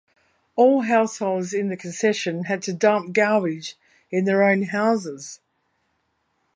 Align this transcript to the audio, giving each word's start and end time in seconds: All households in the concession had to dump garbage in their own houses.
All 0.55 0.81
households 0.81 1.53
in 1.53 1.69
the 1.69 1.77
concession 1.77 2.45
had 2.45 2.63
to 2.63 2.73
dump 2.73 3.13
garbage 3.13 3.75
in 4.09 4.25
their 4.25 4.41
own 4.43 4.63
houses. 4.63 5.39